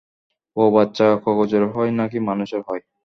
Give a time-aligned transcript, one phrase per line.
[0.57, 2.83] বউ-বাচ্চা কগজের হয় নাকি মানুষের হয়?